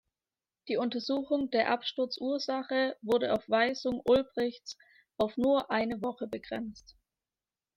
Die 0.67 0.77
Untersuchung 0.77 1.51
der 1.51 1.69
Absturzursache 1.69 2.97
wurde 3.03 3.33
auf 3.35 3.47
Weisung 3.47 4.01
Ulbrichts 4.03 4.75
auf 5.17 5.37
nur 5.37 5.69
eine 5.69 6.01
Woche 6.01 6.25
begrenzt. 6.25 6.97